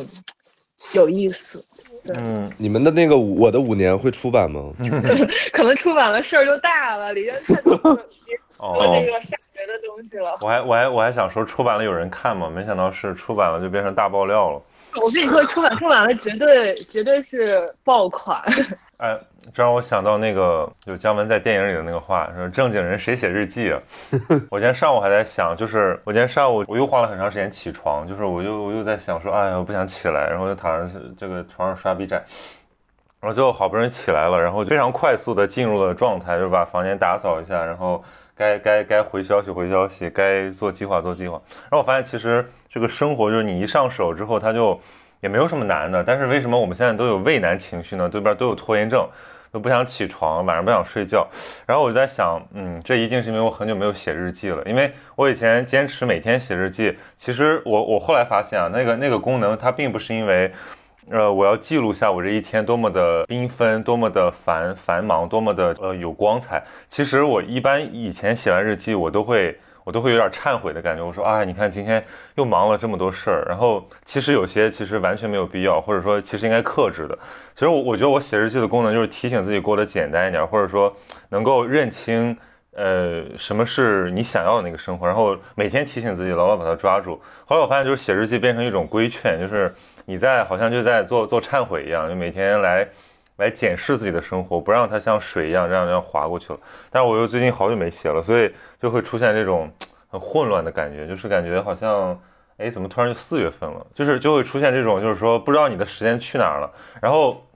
[0.95, 1.85] 有意思。
[2.21, 4.73] 嗯，你们的那个《我的五年》会出版吗？
[5.53, 7.99] 可能出版了事儿就大了，里边太多别说
[8.59, 10.39] 哦这，个下学的东西了。
[10.41, 12.49] 我还我还我还想说出版了有人看吗？
[12.49, 14.63] 没想到是出版了就变成大爆料了。
[15.01, 18.43] 我跟你说，出版出版了，绝对绝对是爆款。
[18.99, 19.17] 哎，
[19.55, 23.81] 这让我想到那个就姜文在电影里的那个话，说正经人谁写日记啊？
[24.51, 32.21] 我今天上午还在想，就是我今天上午我又花了很长时间起床，就是我又我又在想说，哎呀，我不想起来，然后就躺上这个床上刷 B 站，
[33.21, 38.03] 然后最后好不容易起来了，然后非常快速的进入了状态，就把房间打扫一下，然后
[38.39, 41.43] 该该该回消息回消息，该做计划做计划。
[41.63, 44.81] 然后我发现其实这个生活就是你一上手之后，它就
[45.21, 46.05] 也没有什么难的。
[46.05, 48.09] 但是为什么我们现在都有畏难情绪呢？
[48.09, 49.05] 对边都有拖延症，
[49.51, 51.27] 都不想起床，晚上不想睡觉。
[51.67, 54.63] 然后我就在想，嗯，这一定是因为我很久没有写日记了。
[54.65, 60.53] 因为我以前坚持每天写日记，其实我我后来发现啊，那个那个功能它并不是因为。
[61.11, 66.63] 呃，我要记录下我这一天多么的缤纷，多么的繁繁忙，多么的呃有光彩。
[66.89, 71.03] 其实我一般以前写完日记，我都会我都会有点忏悔的感觉。
[71.03, 77.19] 我说啊，你看今天又忙了这么多事儿，然后其实有些其实完全没有必要，或者说其实应该克制的。
[77.55, 80.95] 其实我我觉得我写日记的功能就是提醒自己过得简单一点，或者说
[81.31, 82.37] 能够认清。
[82.77, 85.05] 呃，什么是你想要的那个生活？
[85.05, 87.21] 然后每天提醒自己，牢牢把它抓住。
[87.45, 89.75] 后来我发现，就是写日记变成一种规劝，就是
[90.09, 92.89] 你在好像就在做做忏悔一样，就每天来
[93.37, 96.59] 来检视自己的生活，不让它像水一样这样这样滑过去了。
[96.89, 99.71] 但是我又最近好久没写了，所以就会出现这种
[100.09, 102.19] 很混乱的感觉，就是感觉好像，
[102.57, 103.87] 哎，怎么突然就四月份了？
[103.95, 106.73] 就是就会出现这种，就是说不知道你的时间去哪儿了。
[107.03, 107.47] 然后，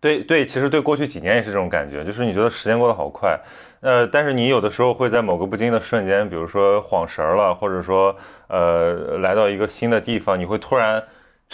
[0.00, 3.38] 对对，其实对过去几年也是这种感觉，就是你觉得时间过得好快，
[3.80, 8.16] 呃，但是你有的时候会在某个不经意的瞬间，比如说晃神儿了，或者说
[8.48, 11.04] 呃来到一个新的地方，你会突然。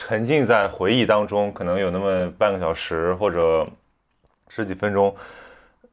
[0.03, 3.69] 沉浸在回忆当中，可能有那么半个小时或者
[4.49, 5.15] 十几分钟，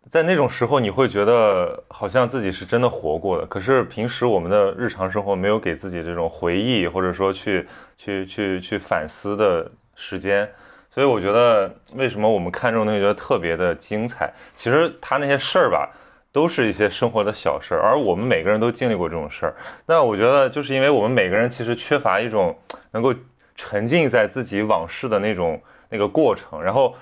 [0.09, 3.45] 在那种时候，你会觉得好像自己是真的活过的。
[3.47, 7.67] 可是平时我们的日常生活没有给自己这种回忆，或者说去
[7.97, 10.49] 去去去反思的时间，
[10.89, 14.33] 所以我觉得为什么我们看这种东西觉得特别的精彩？
[14.55, 15.91] 其实他那些事儿吧，
[16.31, 19.53] 都是一些生活的小事儿，而我们每个人都经历过这种事儿。
[19.85, 22.57] 那我觉得就是因为我们每个人其实缺乏一种
[22.91, 23.13] 能够。
[23.57, 26.95] 沉浸在自己往事的那种那个过程，然后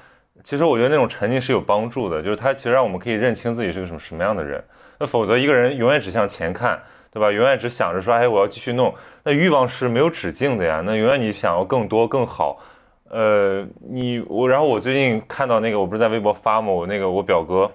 [0.43, 4.63] 其实我觉得那种沉浸是有帮助的，就是它其实让我们可以认清自己是个什么什么样的人。
[4.97, 7.29] 那否则一个人永远只向前看，对吧？
[7.29, 10.81] 永远只想着说，哎，我要继续弄，那欲望是没有止境的呀。
[10.85, 12.57] 那永远你想要更多更好，
[13.09, 16.71] 呃，你我然后我最近看到那个，我不是在微博发吗？
[16.71, 17.69] 我那个我表哥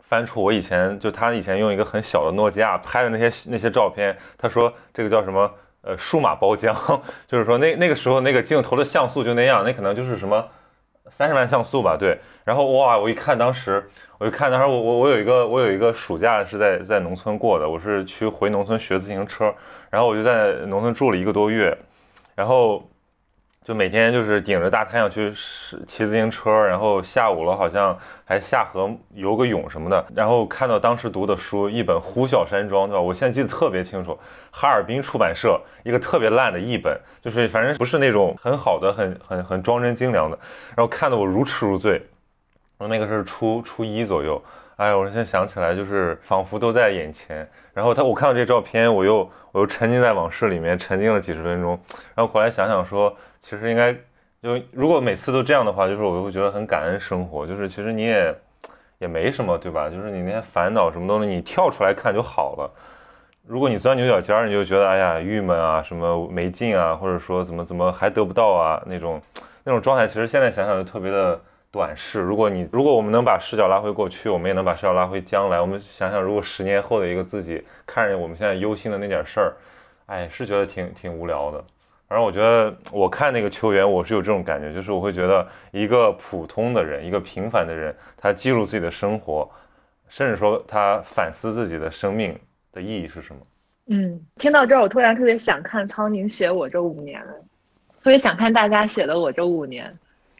[0.00, 5.50] 翻出我以前就他以前用一个很小的诺基亚拍的那些那些照片，他说这个叫什么？
[5.82, 6.74] 呃，数码包浆，
[7.26, 10.46] 就是说那那个时候那个镜头的像素就那样，那可能就是什么
[11.10, 12.18] 三十万像素吧，对。
[12.44, 13.88] 然后哇，我一看当时，
[14.18, 19.54] 我就看当时我我我有一个我有一个暑假是在在农村过的，我是去回农村学自行车，
[19.90, 21.76] 然后我就在农村住了一个多月，
[22.34, 22.82] 然后。
[23.68, 25.30] 就每天就是顶着大太阳去
[25.86, 30.02] 骑自行车，然后下午了好像还下河游个泳什么的。
[30.14, 33.00] 然后看到当时读的书，一本《呼啸山庄》，对吧？
[33.02, 34.18] 我现在记得特别清楚，
[34.50, 40.38] 哈尔滨出版社一个特别烂的译本，就是反正不是那种很好的、很很很装帧精良的。
[40.74, 42.00] 然后看得我如痴如醉。
[42.78, 44.42] 我那个是初初一左右，
[44.76, 47.46] 哎，我现在想起来就是仿佛都在眼前。
[47.74, 51.78] 然后他我看到这照片，我又我又沉浸在往事里面，沉浸了几十分钟。
[52.14, 53.14] 然后回来想想说。
[53.40, 53.92] 其实应该，
[54.42, 57.46] 就如果每次都这样的话，就是我会觉得很感恩生活。
[57.46, 58.34] 就是其实你也
[58.98, 59.88] 也没什么，对吧？
[59.88, 62.70] 就是你那些烦恼什么东西，你跳出来看就好了。
[63.46, 69.22] 如果你钻牛角尖儿，你就觉得哎呀郁闷啊，什么没劲啊，或者说怎么怎么还得不到啊那种
[69.64, 72.20] 那种状态，其实现在想想就特别的短视。
[72.20, 75.60] 如果你如果我们能把视角拉回过去，我们也能把视角拉回将来。
[75.60, 79.56] 我们想想，如果十年后的一个自己看着我们现在忧心的那点事儿，
[80.06, 81.64] 哎，是觉得挺挺无聊的。
[82.08, 89.46] 反正我觉得，我看那个球员，我是有这种感觉，就是我会觉得一个普通的人，一个平凡的人，他记录自己的生活，
[90.08, 92.34] 甚至说他反思自己的生命
[92.72, 93.42] 的意义是什么。
[93.88, 97.20] 嗯，听到这儿，我突然特别想看苍宁写我这五年，
[98.02, 99.94] 特别想看大家写的我这五年。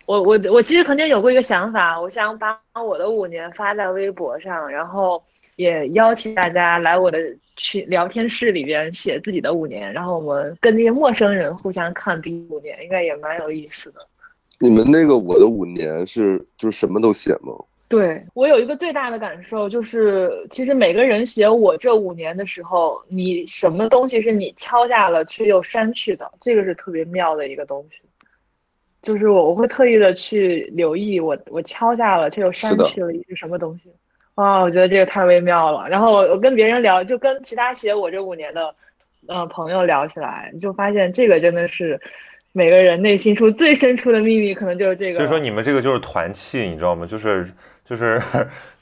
[0.06, 5.22] 我我我其实曾经有过一个想法，我想把我的五年发在微博上，然后
[5.56, 7.18] 也邀请大家来我的。
[7.58, 14.00] 去聊天室里边写自己的五年，然后我们跟那些陌生人互相看彼五年，应该也蛮有意思的。
[14.58, 17.52] 你们那个我的五年是就是什么都写吗？
[17.88, 28.02] 对我有一个最大的感受就是，其实每个人写我这五年的时候，你什么东西是你敲下了却又删去的，这个是特别妙的一个东西。
[29.00, 33.90] 就是我我会特意的去留意我我敲下了却又删去了一个什么东西。
[34.38, 35.88] 哇，我觉得这个太微妙了。
[35.88, 38.72] 然后我我跟别人聊，就跟其他写我这五年的，
[39.26, 42.00] 呃朋友聊起来，就发现这个真的是
[42.52, 45.18] 每个人内心处最深处的秘密，可能就是这个。
[45.18, 47.04] 所以说你们这个就是团气，你知道吗？
[47.04, 47.50] 就是
[47.84, 48.22] 就是，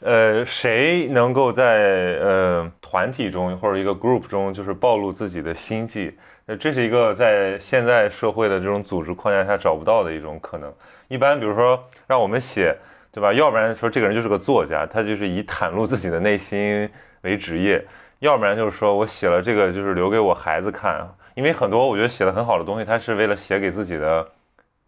[0.01, 6.12] 呃，谁能够在呃团体中或者一个 group 中，就是暴露自己的心迹，
[6.45, 10.71] 那，这是一个在现在社会的这种组织框架下找不到的一种可能。
[11.09, 12.77] 一般比如说让我们写。
[13.17, 13.33] 对吧？
[13.33, 16.87] 要不然说这个人就是个作家，他就是以袒露自己的内心
[17.23, 17.81] 为职业；
[18.19, 24.29] 要不然就是说我写了这个就是留给我孩子看，因为很多我觉得写的很好的东西，他是为了写给自己的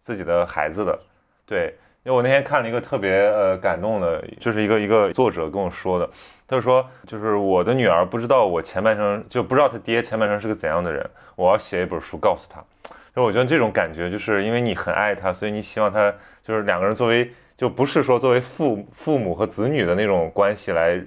[0.03, 0.99] 自己的孩子的。
[1.47, 6.07] 对，因为我那天看了一个特别呃感动的，就是一个一个作者跟我说的，
[6.47, 11.03] 他就说就是我的女儿不知道我前半生就不知道他爹前半生是个怎样的人，
[11.35, 12.63] 我要写一本书告诉他。
[13.15, 16.13] 就我觉得这种感觉，就是因为你很爱他，所以你希望他
[16.43, 17.33] 就是两个人作为。
[17.59, 20.97] 就不是说作为父父母和子女的那种关系来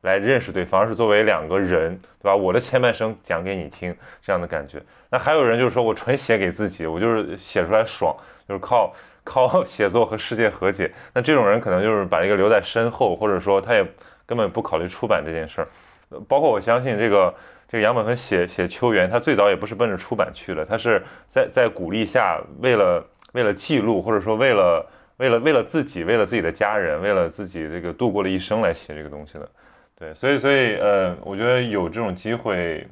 [0.00, 2.34] 来认识对方，而是作为两个人，对吧？
[2.34, 4.82] 我的前半生讲给你听，这样的感觉。
[5.08, 8.12] 那还有人就是说我纯写给自己，我就是写出来爽，
[8.48, 10.90] 就是靠靠写作和世界和解。
[11.14, 13.86] 那这种人可能就是把这个留在身后，或者说他也
[14.26, 15.68] 根本不考虑出版这件事儿。
[16.26, 17.32] 包括我相信这个
[17.68, 24.84] 这个杨本芬写写秋园，他最早也不是奔着出版去的，他是在在鼓励下，为了为了记录，或者说为了。
[25.20, 29.46] 为了为了自己，为了自己的家人，为了自己这个度过了一生来写这个东西的。
[29.98, 32.88] 对，所以所以呃，我觉得有这种机会，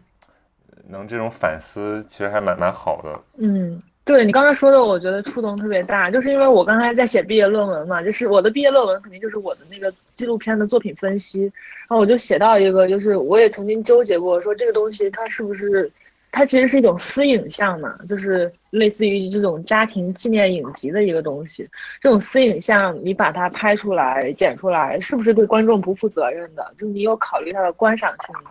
[0.87, 3.18] 能这种反思，其实还蛮蛮好的。
[3.39, 15.91] 嗯，对你刚才说的，我觉得触动特别大，就是因为我刚才在写毕业论文嘛，就是我的毕业论文肯定就是我的那个纪录片的作品分析，然后我就写到一个，就是我也曾经纠结过，说这个东西它是不是。
[16.31, 21.68] 它其实是一种私影像嘛，就是类似于这种家庭纪念影集的一个东西。
[22.01, 26.72] 这种私影像，你把它拍出来、剪出来，是不是对观众不负责任的？
[26.79, 28.51] 就是你有考虑它的观赏性吗？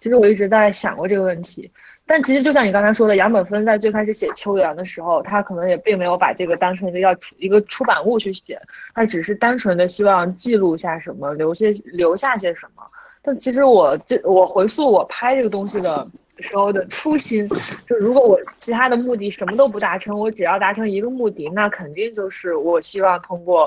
[0.00, 1.70] 其实我一直在想过这个问题。
[2.08, 8.60] 但其实就像你刚才说的，杨本芬在最开始写《秋园》的时候，他可能也并没有把这个当成一个要出一个出版物去写，
[8.94, 12.82] 他只是单纯的希望记录下什么，留些留下些什么。
[13.26, 17.44] 但其实我这我回溯我拍这个东西的时候的初心，
[17.88, 23.64] 就如果我其他的目的什么都不达成，我只要达成一个目的，那肯定就是我希望通过，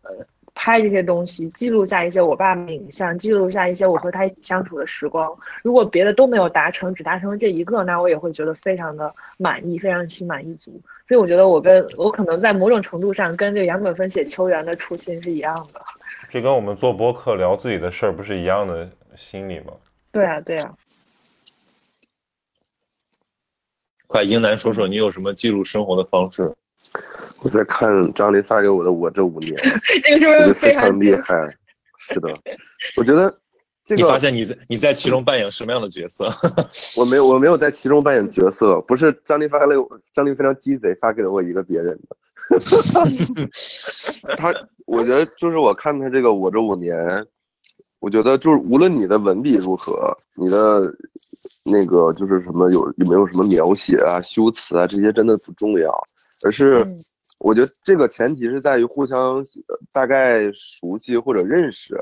[0.00, 0.10] 呃，
[0.54, 5.30] 拍这些东西记录下一些我爸的影像，记录下一些我和他一起相处的时光。
[5.62, 10.80] 如果别的都没有达成，只达成了这一个，那我也会觉得非常的满意，非常心满意足。
[11.06, 15.80] 所以我觉得我跟我可能在某种程度上跟这个杨本芬写《秋园》的初心是一样的。
[16.30, 19.72] 这跟我们做播客聊自己的事儿不是一样的心理吗？
[20.12, 20.74] 对啊，对啊。
[24.06, 26.54] 快，英男说说你有什么记录生活的方式？
[27.44, 29.54] 我在看张琳发给我的《我这五年
[30.02, 31.34] 》，这个是不是非常厉害？
[31.98, 32.28] 是的，
[32.96, 33.34] 我觉得
[33.84, 36.26] 这个你发现你在你在其中扮演什么样的角色？
[37.00, 42.16] 我没有我没有在其中扮演角色，不是张琳发给了我，张琳非常鸡贼，发给了我一个别人的。
[44.38, 44.54] 他，
[44.86, 46.96] 我觉得就是我看他这个《我这五年》，
[48.00, 50.92] 我觉得就是无论你的文笔如何，你的
[51.64, 55.92] 那个就是什么有有没有什么描写啊、修辞啊这些真的不重要，
[56.44, 56.96] 而是嗯
[57.40, 61.96] 我觉得这个前提是在于互相呃大概熟悉或者认识，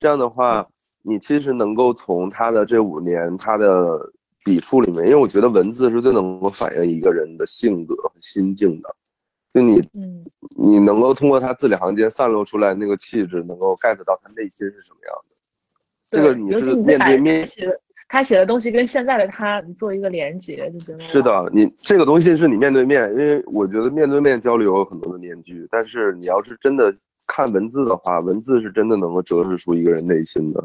[0.00, 0.66] 这样的话，
[1.02, 3.98] 你其实能够从他的这五年他的
[4.44, 8.94] 笔触里面，因为我觉得文字是最能够反映一个人的性格和心境的。
[9.54, 10.24] 就你，嗯
[10.56, 15.34] 你能够通过他字里行间散露出来那个气质，能够 get 到他内心是什么样的。
[16.04, 26.92] 这个你是面对面他写的他写的东西跟现在的他你做一个连接，就觉得是的，你这个东西是你面对面，因为我觉得面对面交流有很多的面具，但是你要是真的
[27.26, 30.64] 看文字的话，文字是真的能够折射出一个人内心的。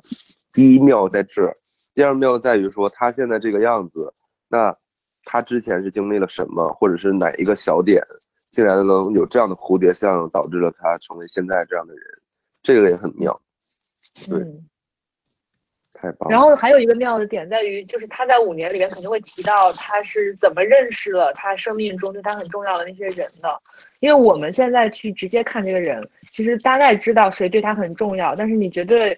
[0.53, 1.53] 第一妙在这儿，
[1.93, 4.13] 第二妙在于说他现在这个样子，
[4.47, 4.73] 那
[5.25, 8.01] 他之前是经历了什么，或者是哪一个小点，
[8.53, 12.03] 竟然能有这样的蝴蝶效应，导致了他成为现在这样的人，
[12.61, 13.41] 这个也很妙，
[14.29, 14.69] 对嗯。
[15.93, 16.35] 太棒了。
[16.35, 23.59] 然后还有一个妙的点在于，就是他在五年里面肯定会提到他是怎么认识了他生命中对他很重要的那些人的。
[24.01, 29.17] 因为我们现在去直接看这个人，其实大概知道谁对他很重要，但是你绝对，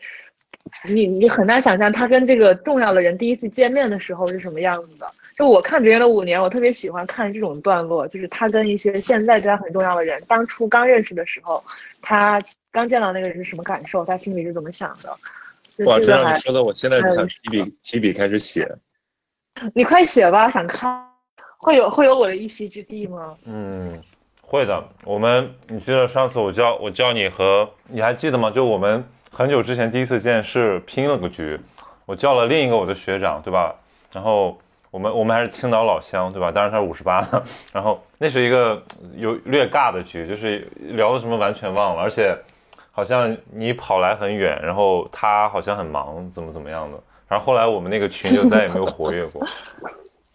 [0.88, 5.08] 你你很难想象他跟这个重要的人第一次见面的时候是什么样子的。
[5.36, 11.64] 就我看别人的五年，我特别喜欢看这种段落，就是他跟一些现在对他很重要的人，当初刚认识的时候，
[12.02, 12.42] 他
[12.72, 15.16] 刚见到那个人是什么感受，他心里是怎么想的。
[15.78, 18.68] 就哇，这这个还让你说的，我现在就想提笔提笔开始写。
[19.74, 21.06] 你快写吧，想看，
[21.58, 23.36] 会有会有我的一席之地吗？
[23.46, 24.02] 嗯，
[24.42, 24.88] 会的。
[25.04, 28.52] 我们，你记得上次我教我教你和你还记得吗？
[28.52, 29.04] 就我们
[29.38, 31.60] 很久之前第一次见是拼了个局，
[32.06, 33.76] 我叫了另一个我的学长，对吧？
[34.14, 34.58] 然后
[34.90, 36.50] 我们我们还是青岛老乡，对吧？
[36.50, 37.22] 当然他是五十八，
[37.74, 38.82] 然后那是一个
[39.14, 42.34] 有略尬的局，就是聊的什么完全忘了，而且
[42.94, 46.98] 好像你跑来很远，然后他好像很忙，怎么怎么样的。
[47.28, 49.46] 然后后来我们那个群就再也没有活跃过，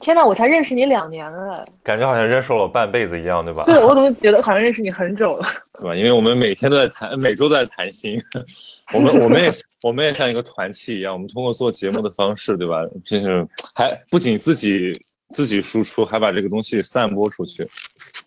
[0.01, 3.63] 天呐，我才认识你两年了，感觉好像认识了我半辈子一样，对吧？
[3.65, 5.47] 对我怎么觉得 好像认识你很久了？
[5.75, 5.97] 对吧？
[5.97, 8.19] 因为我们每天都在谈，每周都在谈心。
[8.95, 9.51] 我们我们也
[9.83, 12.83] 我们也像一个团契一样，我们通过做节目的方式，对吧？
[13.05, 14.93] 就是还不仅自己
[15.29, 17.63] 自己输出，还把这个东西散播出去。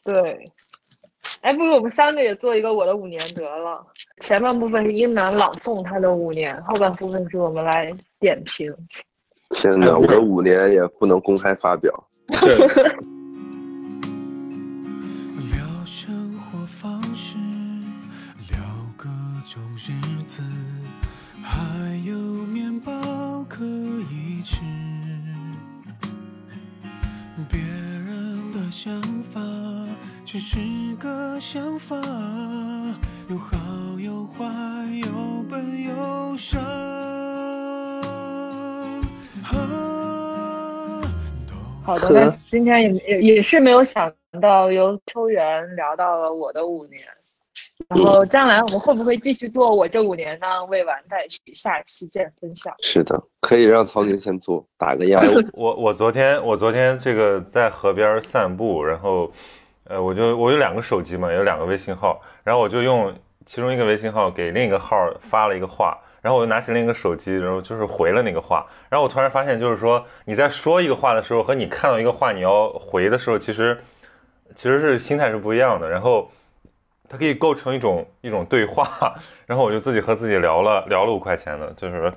[0.05, 0.49] 对，
[1.41, 3.83] 哎，不如我们三个也做一个我的五年得了。
[4.21, 8.71] 前半部分是英男朗诵他的五年，后半部分是我们来点评。
[9.61, 11.91] 天哪，我的五年也不能公开发表。
[12.27, 12.57] 对，
[15.51, 17.37] 聊生活方式，
[18.49, 18.57] 聊
[18.97, 19.09] 各
[19.47, 19.91] 种日
[20.25, 20.41] 子，
[21.41, 21.57] 还
[22.05, 22.15] 有
[22.47, 22.91] 面包
[23.47, 24.61] 可以吃。
[27.49, 29.41] 别人的想法
[30.23, 30.59] 只是
[30.99, 31.95] 个想法，
[41.85, 44.11] 好的，那今天也也也是没有想
[44.41, 47.01] 到由秋元聊到了我的五年。
[47.89, 50.63] 然后将来我们会不会继续做我这五年呢？
[50.65, 52.73] 未完待续，下期见分享。
[52.81, 55.27] 是的，可以让曹宁先做，打个样哎。
[55.51, 59.29] 我我昨天我昨天这个在河边散步，然后
[59.85, 63.13] 呃我就我有两个手机嘛，有两个微信号，然后我就用
[63.45, 73.75] 其中一个微信号给另一个号发了一个话，然后我就拿起另一个手机，然后就是回了那个话，然后我突然发现就是说你在说一个话的时候和你看到一个话你要回的时候，其实
[74.55, 76.29] 其实是心态是不一样的，然后。
[77.09, 79.13] 它可以构成一种一种对话，
[79.45, 82.11] 然后我就自己和自己聊了聊了五块钱的，就是，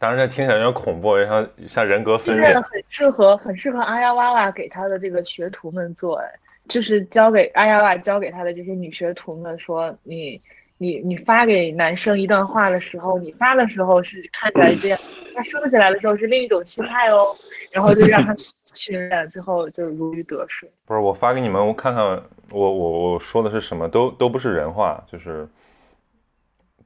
[0.00, 2.60] 当然这听起来有点恐怖，像像人格分裂现在。
[2.62, 6.26] 很适合很适合阿呀哇哇给他的这个学徒们做，哎，
[6.66, 10.40] 就是教给阿呀哇教给他的这些女学徒们说，你
[10.82, 14.98] 你你发给男生一段话的时候，你发的时候是看起来这样，
[15.32, 17.32] 他收起来的时候是另一种心态哦，
[17.70, 18.34] 然后就让他
[18.74, 20.68] 训练，最后就如鱼得水。
[20.84, 22.20] 不是我发给你们，我看看我
[22.50, 25.48] 我我说的是什么，都都不是人话，就是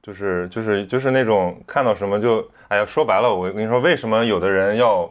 [0.03, 5.11] 就是就是就是那种看到什么就哎呀，说白了，我跟你说，为什么有的人要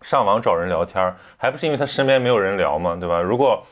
[0.00, 3.20] 上网找人聊天，还不是因为他身边没有人聊嘛，对吧？
[3.20, 3.62] 如果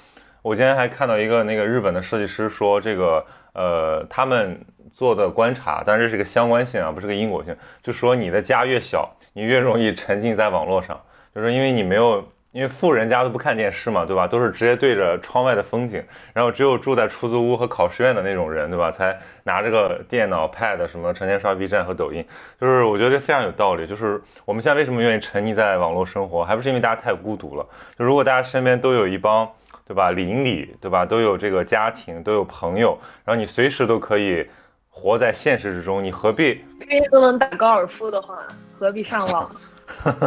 [0.43, 4.61] 我今天还看到一个那个日本的设计师说这个呃他们
[4.95, 11.01] 做的观察，但是这是个相关性啊，不是个因果性，就说你的家越小，你越容易沉浸在网络上。
[11.35, 14.27] 就是因为你没有，因为富人家都不看电视嘛，对吧？
[14.27, 18.91] 都是直接对着窗外的风景，然后只有住在出租屋和考试院的那种人，对吧？
[18.91, 22.25] 才拿着个电脑、pad 什么成天刷 B 站和抖音。
[22.59, 23.87] 就是我觉得这非常有道理。
[23.87, 27.67] 就是我们现在为什么愿意沉溺在网络生活，还不是因为大家太孤独了？
[27.99, 29.47] 就如果大家身边都有一帮，
[29.87, 30.11] 对吧？
[30.11, 31.07] 邻里，对吧？
[31.07, 34.45] 都有这个家庭，都有朋友，然后你随时都可以
[34.91, 36.65] 活在现实之中，你何必？
[36.81, 38.39] 天天都能打高尔夫的话，
[38.77, 39.49] 何必上网？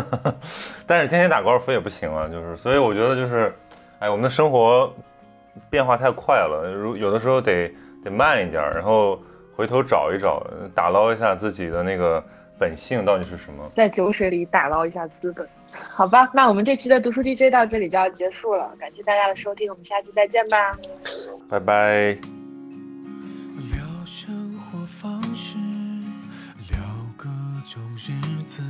[0.87, 3.53] 但是天天打高尔夫也不行啊，就是，所以我觉得就是，
[3.99, 4.93] 哎，我们的生活
[5.69, 7.69] 变化太快了，如有的时候得
[8.01, 9.21] 得慢一点儿，然后
[9.57, 10.41] 回头找一找，
[10.73, 12.23] 打捞一下自己的那个
[12.57, 13.69] 本性到底是什么。
[13.75, 15.45] 在酒水里打捞一下资本。
[15.91, 20.57] 好吧，那我们这期的读书 DJ 到这里就要结束了，感谢大家的收听，我们下期再见吧。
[21.49, 22.17] 拜拜。
[23.71, 25.57] 聊生活方式，
[26.71, 26.79] 聊
[27.17, 27.29] 各
[27.67, 28.11] 种日
[28.45, 28.63] 子，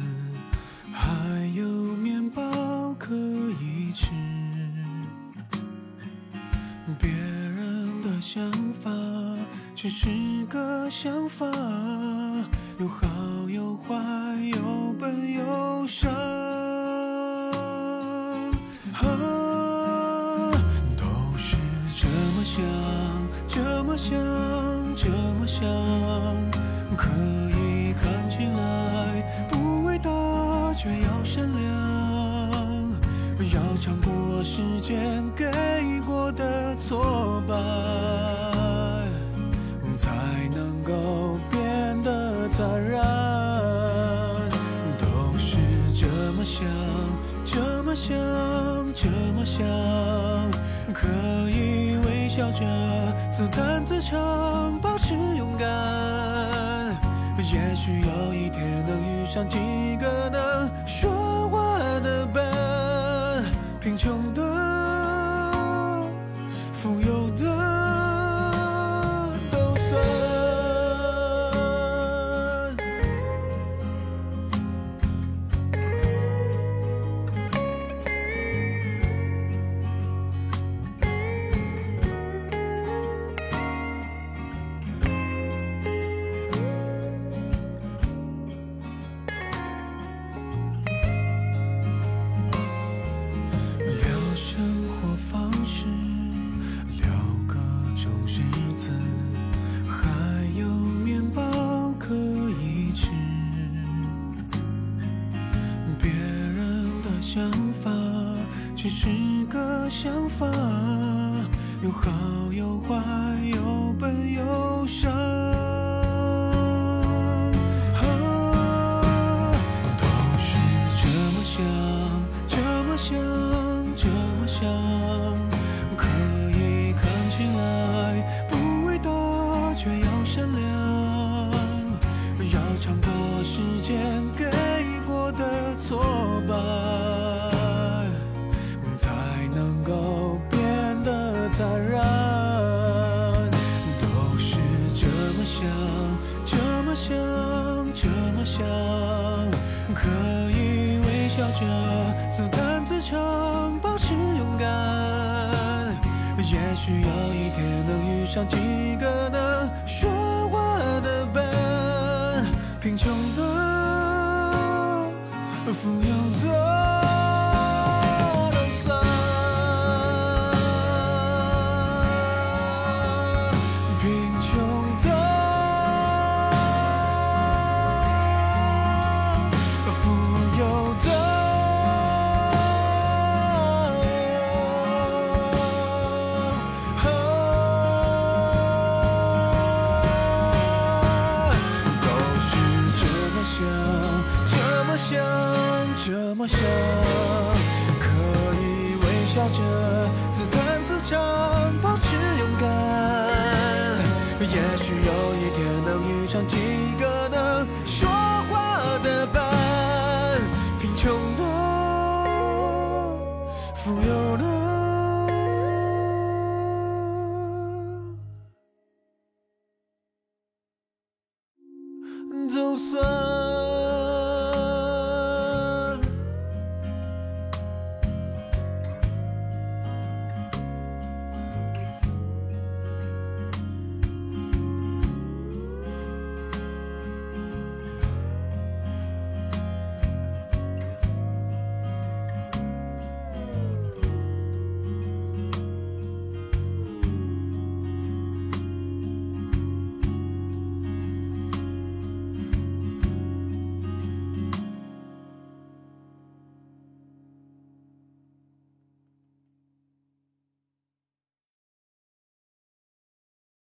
[0.92, 2.42] 还有面包
[2.98, 4.12] 可以吃。
[7.00, 8.90] 别人的想法
[9.76, 10.10] 只是
[10.50, 11.46] 个想法，
[12.80, 13.08] 有好
[13.48, 13.96] 有坏，
[14.54, 16.10] 有笨有傻。
[24.10, 24.18] 想，
[24.96, 25.68] 这么想，
[26.98, 27.08] 可
[27.52, 30.10] 以看起来不伟大，
[30.74, 31.70] 却要善良，
[33.54, 35.46] 要尝过时间给
[36.08, 37.54] 过的挫败，
[39.96, 40.10] 才
[40.56, 43.00] 能够变得坦然。
[44.98, 45.58] 都是
[45.94, 46.66] 这么想，
[47.46, 48.18] 这么想，
[48.96, 49.64] 这么想，
[50.92, 51.08] 可
[51.52, 52.66] 以微笑着
[53.40, 55.66] 自弹自唱，保持勇敢。
[57.38, 60.69] 也许有一天能遇上几个能